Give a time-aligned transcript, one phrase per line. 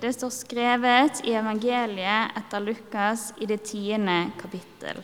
[0.00, 5.00] Det står skrevet i evangeliet etter Lukas i det tiende kapittel.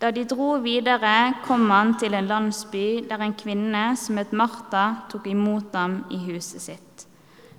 [0.00, 5.06] Da de dro videre, kom han til en landsby der en kvinne som het Martha,
[5.08, 7.06] tok imot ham i huset sitt.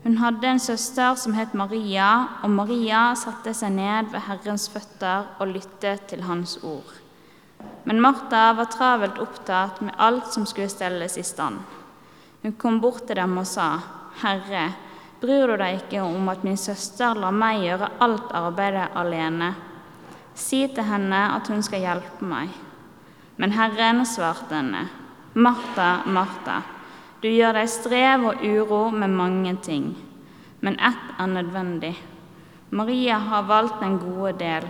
[0.03, 2.11] Hun hadde en søster som het Maria,
[2.41, 6.93] og Maria satte seg ned ved Herrens føtter og lyttet til hans ord.
[7.85, 11.61] Men Martha var travelt opptatt med alt som skulle stelles i stand.
[12.41, 13.75] Hun kom bort til dem og sa,
[14.21, 14.69] Herre,
[15.21, 19.53] bryr du deg ikke om at min søster lar meg gjøre alt arbeidet alene?
[20.33, 22.49] Si til henne at hun skal hjelpe meg.
[23.37, 24.87] Men Herren svarte henne,
[25.33, 26.61] Martha, Martha,
[27.21, 29.91] du gjør deg strev og uro med mange ting,
[30.61, 31.93] men ett er nødvendig.
[32.69, 34.65] Maria har valgt den gode del,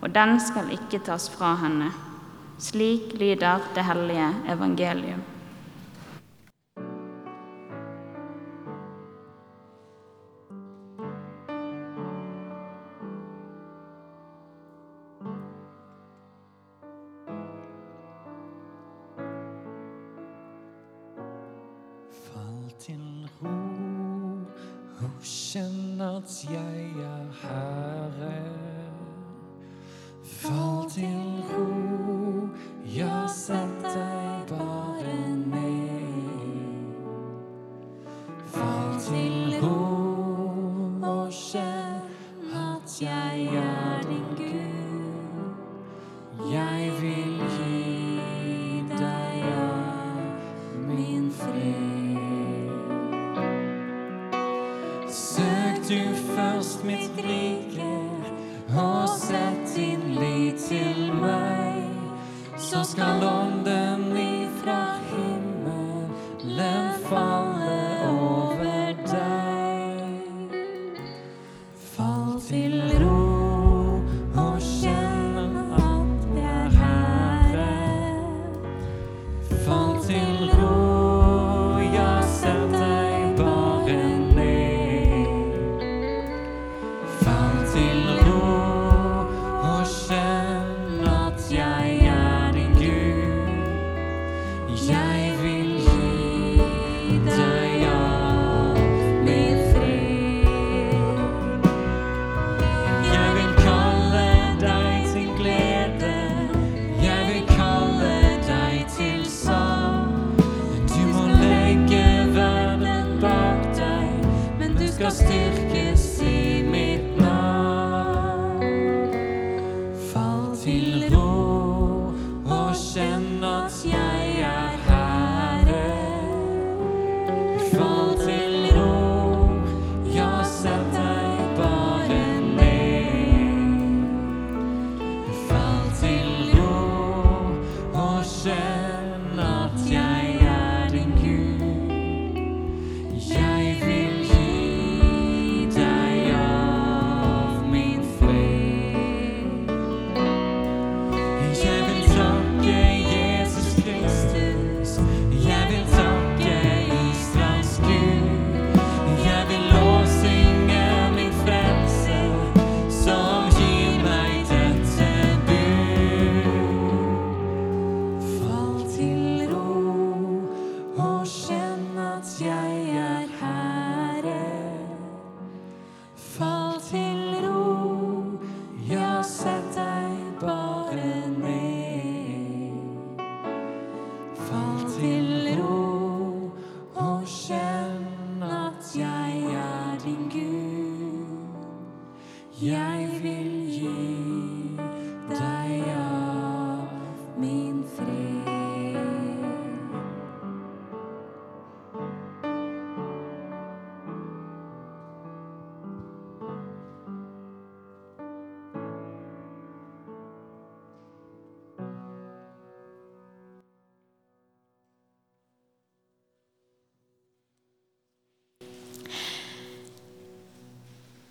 [0.00, 1.90] og den skal ikke tas fra henne.
[2.60, 5.22] Slik lyder det hellige evangelium.
[26.00, 28.42] At jeg er Herre.
[30.22, 32.48] Fall til ro,
[32.84, 36.12] ja, sett deg bare ned.
[38.46, 39.80] Fall til ro
[41.10, 42.00] og kjenn
[42.54, 45.54] at jeg er din Gud.
[46.52, 51.90] Jeg vil gi deg av min fred.
[55.90, 57.86] Du først mitt rike,
[58.78, 61.82] og sett din lit til meg,
[62.58, 64.19] så skal ånden ifra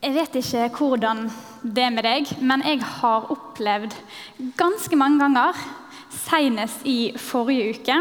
[0.09, 1.19] Jeg vet ikke hvordan
[1.61, 3.93] det er med deg, men jeg har opplevd
[4.57, 5.59] ganske mange ganger,
[6.23, 7.97] senest i forrige uke,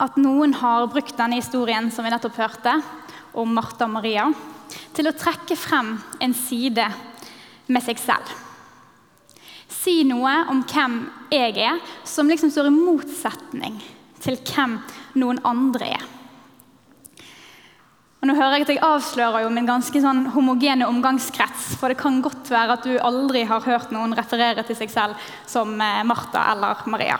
[0.00, 2.78] at noen har brukt denne historien som vi nettopp hørte,
[3.36, 4.30] om Martha og Maria,
[4.96, 5.92] til å trekke frem
[6.24, 6.88] en side
[7.68, 8.32] med seg selv.
[9.68, 13.76] Si noe om hvem jeg er, som liksom står i motsetning
[14.24, 14.80] til hvem
[15.20, 16.13] noen andre er.
[18.24, 21.98] Og nå hører jeg at jeg avslører jo min ganske sånn homogene omgangskrets, for det
[22.00, 26.00] kan godt være at du aldri har hørt noen referere til seg selv som eh,
[26.08, 27.18] Martha eller Maria.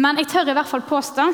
[0.00, 1.28] Men jeg tør i hvert fall påstå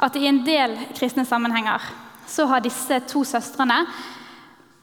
[0.00, 1.84] at i en del kristne sammenhenger
[2.24, 3.82] så har disse to søstrene,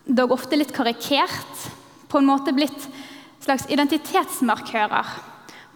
[0.05, 1.69] dog ofte litt karikert,
[2.05, 2.85] på en måte blitt
[3.41, 5.15] slags identitetsmarkører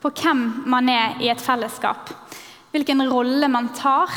[0.06, 2.14] på hvem man er i et fellesskap.
[2.70, 4.14] Hvilken rolle man tar,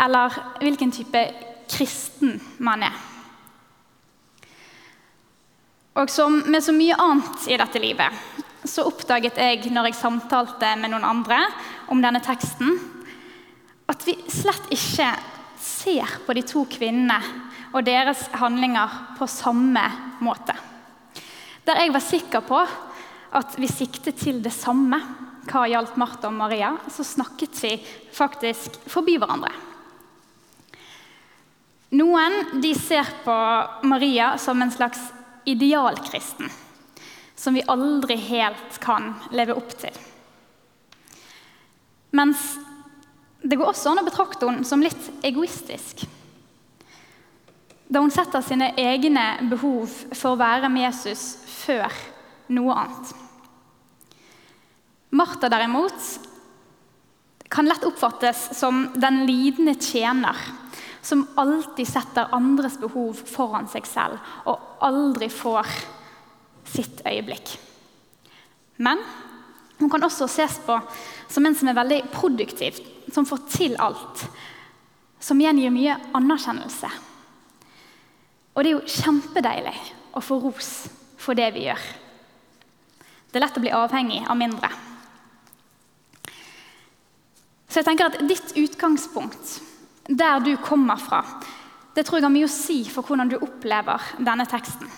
[0.00, 1.22] eller hvilken type
[1.70, 2.96] kristen man er.
[5.96, 8.12] Og som med så mye annet i dette livet,
[8.68, 11.38] så oppdaget jeg når jeg samtalte med noen andre
[11.92, 12.74] om denne teksten,
[13.86, 15.08] at vi slett ikke
[15.62, 17.16] ser på de to kvinnene
[17.72, 19.84] og deres handlinger på samme
[20.24, 20.54] måte.
[21.66, 22.58] Der jeg var sikker på
[23.36, 25.00] at vi siktet til det samme
[25.46, 27.72] hva gjaldt Martha og Maria, så snakket vi
[28.14, 29.52] faktisk forbi hverandre.
[31.94, 33.36] Noen de ser på
[33.86, 35.00] Maria som en slags
[35.46, 36.50] idealkristen,
[37.34, 39.94] som vi aldri helt kan leve opp til.
[42.10, 42.56] Mens
[43.42, 46.02] det går også an å betrakte henne som litt egoistisk.
[47.86, 51.92] Da hun setter sine egne behov for å være med Jesus før
[52.50, 53.12] noe annet.
[55.16, 56.08] Martha derimot
[57.48, 60.34] kan lett oppfattes som den lidende tjener
[61.06, 64.18] som alltid setter andres behov foran seg selv
[64.50, 65.70] og aldri får
[66.66, 67.52] sitt øyeblikk.
[68.82, 68.98] Men
[69.78, 70.78] hun kan også ses på
[71.30, 72.80] som en som er veldig produktiv,
[73.12, 74.24] som får til alt.
[75.22, 76.90] Som gjengir mye anerkjennelse.
[78.56, 79.76] Og det er jo kjempedeilig
[80.16, 80.72] å få ros
[81.20, 81.86] for det vi gjør.
[83.30, 84.70] Det er lett å bli avhengig av mindre.
[87.68, 89.58] Så jeg tenker at ditt utgangspunkt
[90.08, 91.22] der du kommer fra,
[91.94, 94.90] det tror jeg har mye å si for hvordan du opplever denne teksten.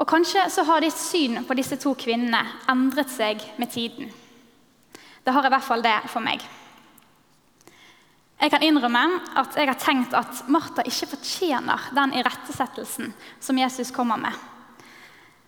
[0.00, 2.40] Og Kanskje så har ditt syn på disse to kvinnene
[2.72, 4.08] endret seg med tiden.
[5.24, 6.42] Det har i hvert fall det for meg.
[8.40, 9.02] Jeg kan innrømme
[9.36, 14.32] at jeg har tenkt at Martha ikke fortjener den irettesettelsen som Jesus kommer med.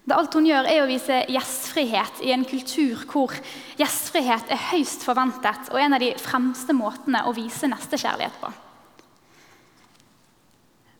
[0.02, 3.36] Det alt hun gjør, er å vise gjestfrihet i en kultur hvor
[3.78, 8.50] gjestfrihet er høyst forventet og en av de fremste måtene å vise nestekjærlighet på.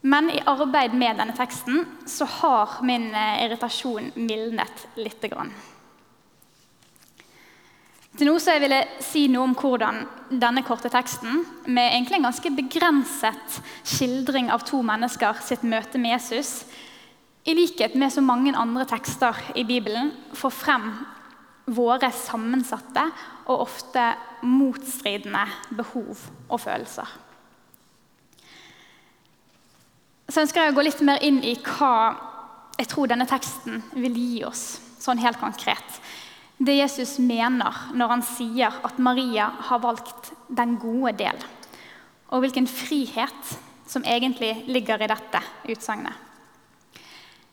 [0.02, 5.52] Men i arbeid med denne teksten så har min eh, irritasjon mildnet lite grann.
[8.18, 12.50] Til nå så jeg si noe om hvordan denne korte teksten, med egentlig en ganske
[12.58, 16.66] begrenset skildring av to mennesker sitt møte med Jesus,
[17.44, 20.86] i likhet med så mange andre tekster i Bibelen, får frem
[21.66, 23.04] våre sammensatte
[23.50, 24.04] og ofte
[24.46, 25.44] motstridende
[25.74, 26.18] behov
[26.48, 27.06] og følelser.
[30.32, 31.94] Så ønsker jeg å gå litt mer inn i hva
[32.78, 35.98] jeg tror denne teksten vil gi oss, sånn helt konkret.
[36.62, 41.38] Det Jesus mener når han sier at Maria har valgt den gode del.
[42.30, 43.56] Og hvilken frihet
[43.86, 46.31] som egentlig ligger i dette utsagnet.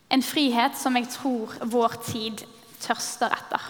[0.09, 2.45] En frihet som jeg tror vår tid
[2.81, 3.67] tørster etter.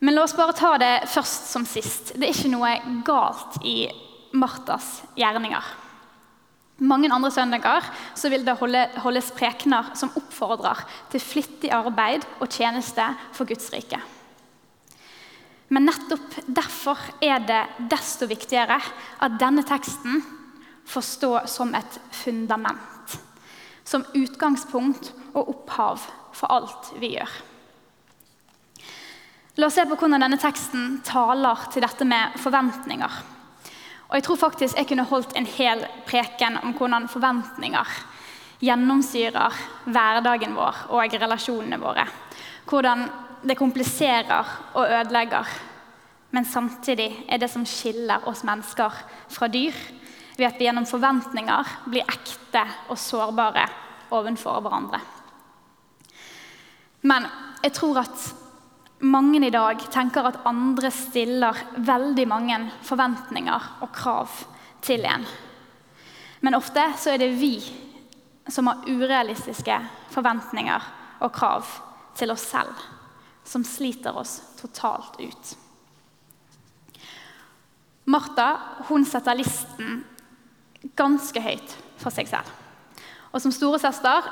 [0.00, 2.14] Men la oss bare ta det først som sist.
[2.14, 2.72] Det er ikke noe
[3.04, 3.86] galt i
[4.36, 5.74] Martas gjerninger.
[6.84, 7.86] Mange andre søndager
[8.28, 14.00] vil det holde, holdes prekener som oppfordrer til flittig arbeid og tjeneste for Guds rike.
[15.72, 20.20] Men nettopp derfor er det desto viktigere at denne teksten
[20.86, 22.95] får stå som et fundament
[23.86, 26.02] som utgangspunkt og opphav
[26.34, 27.30] for alt vi gjør.
[29.56, 33.22] La oss se på hvordan denne teksten taler til dette med forventninger.
[34.06, 37.94] Og Jeg tror faktisk jeg kunne holdt en hel preken om hvordan forventninger
[38.60, 42.04] gjennomsyrer hverdagen vår og relasjonene våre.
[42.68, 43.06] Hvordan
[43.46, 45.46] det kompliserer og ødelegger,
[46.30, 48.92] men samtidig er det som skiller oss mennesker
[49.32, 49.74] fra dyr,
[50.36, 53.64] ved at vi gjennom forventninger blir ekte og sårbare
[54.14, 55.00] overfor hverandre.
[57.06, 57.26] Men
[57.62, 58.26] jeg tror at
[59.06, 64.38] mange i dag tenker at andre stiller veldig mange forventninger og krav
[64.84, 65.26] til en.
[66.40, 67.56] Men ofte så er det vi
[68.48, 69.76] som har urealistiske
[70.14, 70.90] forventninger
[71.24, 71.68] og krav
[72.16, 72.74] til oss selv,
[73.44, 75.54] som sliter oss totalt ut.
[78.06, 78.50] Martha
[78.88, 80.04] hun setter listen
[80.96, 82.50] ganske høyt for seg selv.
[83.32, 84.28] Og Som storesøster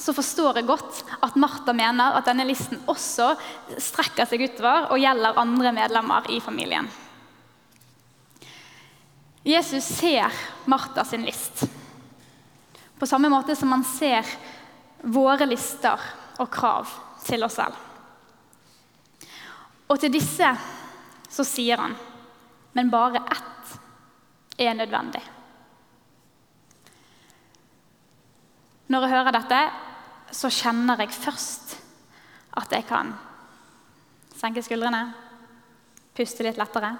[0.00, 3.34] så forstår jeg godt at Martha mener at denne listen også
[3.78, 6.88] strekker seg utover og gjelder andre medlemmer i familien.
[9.44, 10.32] Jesus ser
[10.68, 11.64] Martha sin list.
[12.98, 14.26] På samme måte som han ser
[15.00, 16.00] våre lister
[16.40, 16.90] og krav
[17.24, 17.76] til oss selv.
[19.88, 20.50] Og til disse
[21.30, 21.96] så sier han,
[22.76, 25.22] men bare ett er nødvendig.
[28.90, 29.58] Når jeg hører dette,
[30.34, 31.76] så kjenner jeg først
[32.58, 33.12] at jeg kan
[34.34, 35.04] senke skuldrene,
[36.16, 36.90] puste litt lettere.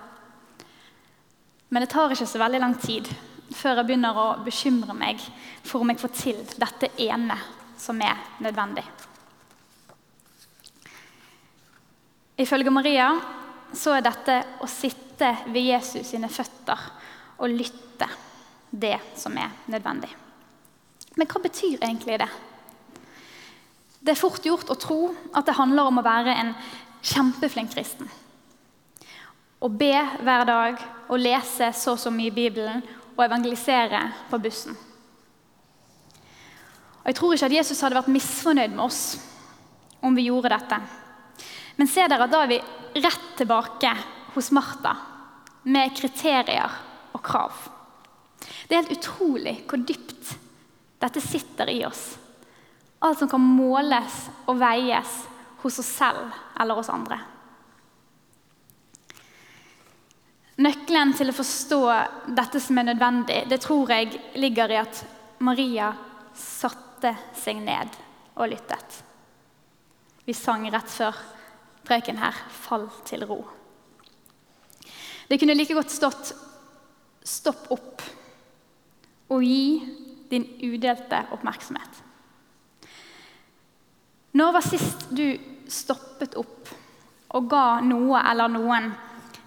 [1.71, 3.11] Men det tar ikke så veldig lang tid
[3.51, 5.23] før jeg begynner å bekymre meg
[5.67, 7.37] for om jeg får til dette ene
[7.81, 8.87] som er nødvendig.
[12.41, 13.11] Ifølge Maria
[13.77, 16.89] så er dette å sitte ved Jesus sine føtter
[17.41, 18.09] og lytte
[18.71, 20.30] det som er nødvendig.
[21.21, 22.31] Men hva betyr egentlig det?
[24.01, 25.01] Det er fort gjort å tro
[25.37, 26.55] at det handler om å være en
[27.05, 28.09] kjempeflink kristen.
[29.61, 29.93] Å be
[30.25, 30.81] hver dag,
[31.13, 32.81] å lese så og så mye i Bibelen
[33.13, 34.01] og evangelisere
[34.31, 34.73] på bussen.
[37.03, 39.03] Og Jeg tror ikke at Jesus hadde vært misfornøyd med oss
[40.01, 40.81] om vi gjorde dette.
[41.77, 42.63] Men se dere at da er vi
[43.05, 43.93] rett tilbake
[44.33, 44.97] hos Martha
[45.69, 46.81] med kriterier
[47.13, 47.67] og krav.
[48.41, 50.39] Det er helt utrolig hvor dypt
[51.01, 52.19] dette sitter i oss.
[53.01, 55.13] Alt som kan måles og veies
[55.63, 56.29] hos oss selv
[56.61, 57.19] eller hos andre.
[60.61, 61.81] Nøkkelen til å forstå
[62.37, 65.05] dette som er nødvendig, det tror jeg ligger i at
[65.41, 65.89] Maria
[66.37, 67.97] satte seg ned
[68.37, 68.99] og lyttet.
[70.27, 71.17] Vi sang rett før
[71.85, 73.49] preken her 'Fall til ro'.
[75.29, 76.35] Det kunne like godt stått
[77.25, 78.03] 'Stopp opp
[79.31, 79.81] og gi
[80.31, 82.03] din udelte oppmerksomhet'.
[84.33, 85.25] Når var sist du
[85.71, 86.71] stoppet opp
[87.35, 88.93] og ga noe eller noen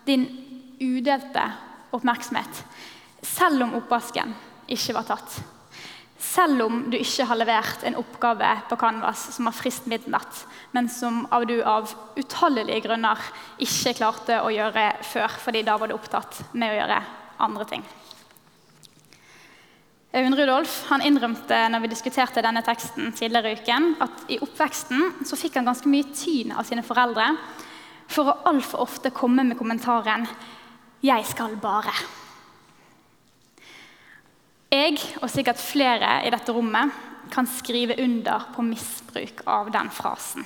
[0.07, 0.25] din
[0.83, 1.43] udelte
[1.95, 2.63] oppmerksomhet,
[3.23, 4.35] selv om oppvasken
[4.67, 5.39] ikke var tatt?
[6.23, 10.87] Selv om du ikke har levert en oppgave på Canvas som har frist midnatt, men
[10.89, 13.19] som av du av utallige grunner
[13.61, 17.03] ikke klarte å gjøre før, fordi da var du opptatt med å gjøre
[17.43, 17.83] andre ting.
[20.13, 25.25] Øyvind Rudolf han innrømte når vi diskuterte denne teksten tidligere i uken, at i oppveksten
[25.25, 27.31] så fikk han ganske mye tyn av sine foreldre
[28.13, 30.27] for å altfor ofte komme med kommentaren
[31.01, 32.05] 'Jeg skal bare'.
[34.71, 36.91] Jeg, og sikkert flere i dette rommet,
[37.31, 40.45] kan skrive under på misbruk av den frasen.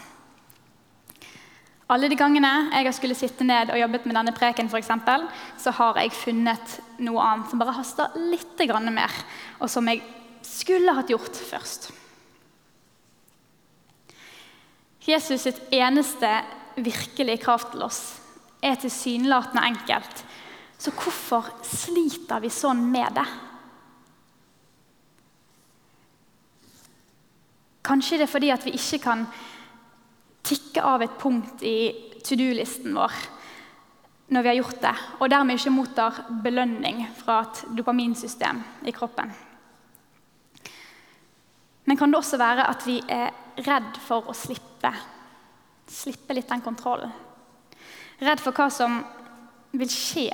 [1.87, 5.23] Alle de gangene jeg har skulle sitte ned og jobbet med denne preken, for eksempel,
[5.55, 8.59] så har jeg funnet noe annet som bare haster litt
[8.91, 9.13] mer,
[9.61, 10.03] og som jeg
[10.43, 11.91] skulle hatt gjort først.
[15.07, 16.27] Jesus sitt eneste
[16.75, 18.01] virkelige krav til oss
[18.59, 20.23] er tilsynelatende enkelt.
[20.77, 23.27] Så hvorfor sliter vi sånn med det?
[27.87, 29.23] Kanskje det er fordi at vi ikke kan
[30.47, 31.79] tikke av et punkt i
[32.23, 33.15] to do-listen vår
[34.27, 39.31] når vi har gjort det, og dermed ikke mottar belønning fra et dopaminsystem i kroppen.
[41.87, 43.31] Men kan det også være at vi er
[43.63, 44.91] redd for å slippe,
[45.87, 47.13] slippe litt den kontrollen?
[48.19, 48.99] Redd for hva som
[49.71, 50.27] vil skje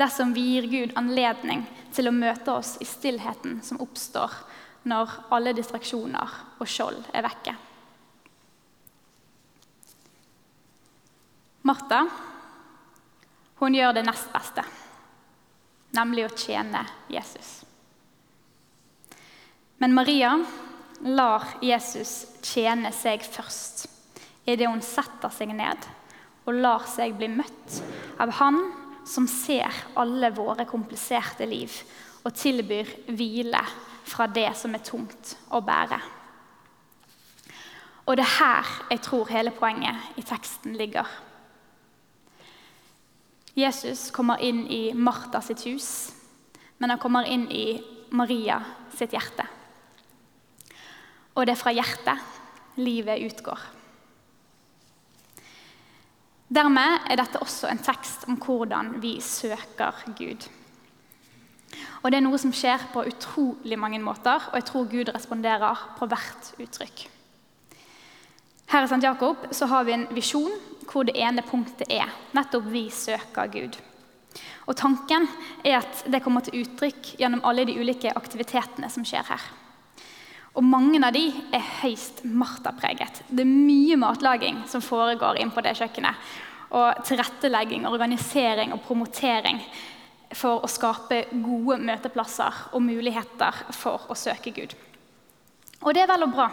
[0.00, 1.62] dersom vi gir Gud anledning
[1.94, 4.34] til å møte oss i stillheten som oppstår
[4.90, 7.54] når alle distraksjoner og skjold er vekke.
[11.66, 12.04] Martha
[13.58, 14.62] hun gjør det nest beste,
[15.96, 17.64] nemlig å tjene Jesus.
[19.80, 20.34] Men Maria
[21.08, 22.12] lar Jesus
[22.44, 23.86] tjene seg først
[24.46, 25.88] idet hun setter seg ned
[26.46, 27.80] og lar seg bli møtt
[28.22, 28.60] av Han
[29.06, 31.72] som ser alle våre kompliserte liv
[32.22, 33.62] og tilbyr hvile
[34.06, 35.98] fra det som er tungt å bære.
[38.06, 41.06] Og det er her jeg tror hele poenget i teksten ligger.
[43.56, 46.12] Jesus kommer inn i Martha sitt hus,
[46.76, 47.78] men han kommer inn i
[48.12, 48.58] Maria
[48.92, 49.46] sitt hjerte.
[51.36, 53.64] Og det er fra hjertet livet utgår.
[56.52, 60.46] Dermed er dette også en tekst om hvordan vi søker Gud.
[62.04, 65.88] Og Det er noe som skjer på utrolig mange måter, og jeg tror Gud responderer
[65.98, 67.08] på hvert uttrykk.
[68.66, 69.02] Her i St.
[69.02, 70.54] Jakob så har vi en visjon
[70.86, 73.78] hvor det ene punktet er nettopp 'vi søker Gud'.
[74.66, 75.28] Og Tanken
[75.64, 79.42] er at det kommer til uttrykk gjennom alle de ulike aktivitetene som skjer her.
[80.56, 83.22] Og Mange av de er høyst Martha-preget.
[83.28, 86.14] Det er mye matlaging som foregår inn på det kjøkkenet.
[86.70, 89.60] Og tilrettelegging, organisering og promotering
[90.34, 94.74] for å skape gode møteplasser og muligheter for å søke Gud.
[95.84, 96.48] Og det er vel og bra.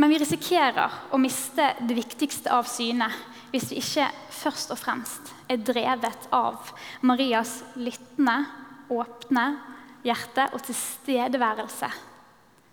[0.00, 3.10] Men vi risikerer å miste det viktigste av syne
[3.50, 6.70] hvis vi ikke først og fremst er drevet av
[7.04, 8.38] Marias lyttende,
[8.88, 9.44] åpne
[10.06, 11.90] hjerte og tilstedeværelse,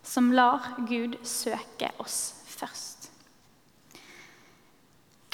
[0.07, 3.09] som lar Gud søke oss først.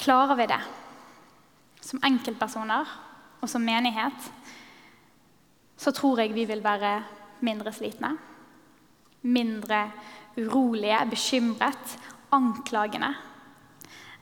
[0.02, 0.60] Klarer vi det
[1.84, 2.90] som enkeltpersoner
[3.38, 4.30] og som menighet,
[5.78, 6.96] så tror jeg vi vil være
[7.44, 8.16] mindre slitne,
[9.24, 9.88] mindre
[10.36, 11.98] urolige, bekymret,
[12.34, 13.14] anklagende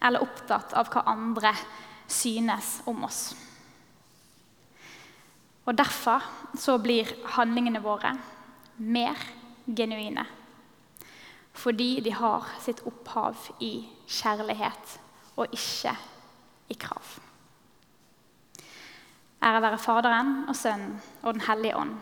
[0.02, 1.52] eller opptatt av hva andre
[2.10, 3.22] synes om oss.
[5.62, 6.24] Og Derfor
[6.58, 8.16] så blir handlingene våre
[8.82, 9.18] mer
[9.66, 10.24] genuine.
[11.52, 14.96] Fordi de har sitt opphav i kjærlighet
[15.36, 15.94] og ikke
[16.72, 17.18] i krav.
[19.42, 21.94] Ære være Faderen og Sønnen og Den hellige ånd,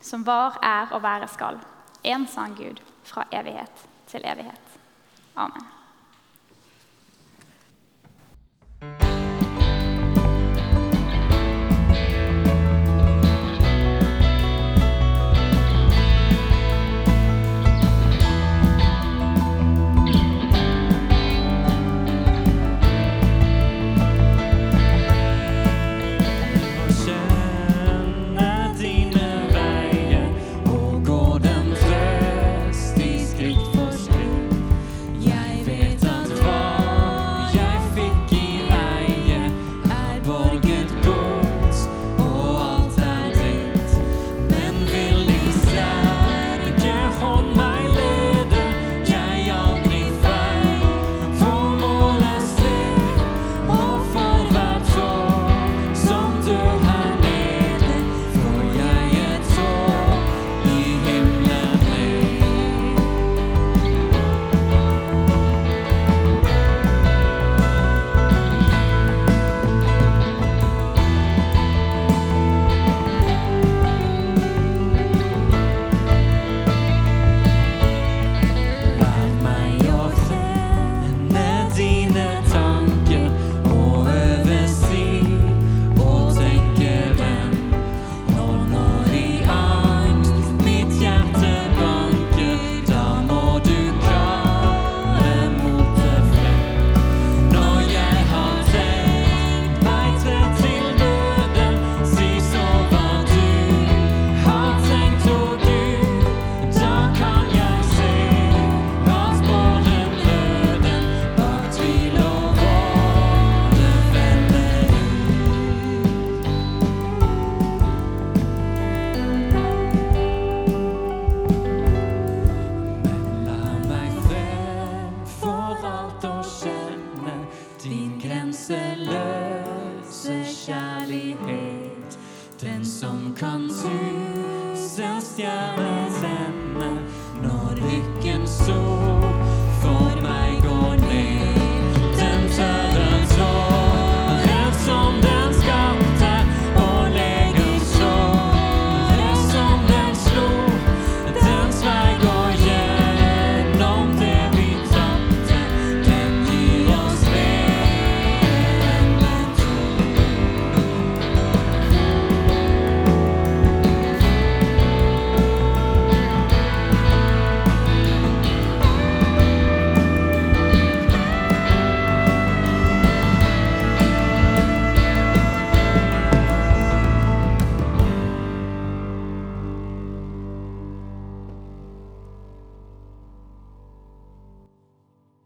[0.00, 1.58] som var, er og være skal,
[2.04, 4.78] en sann Gud, fra evighet til evighet.
[5.36, 5.73] Amen.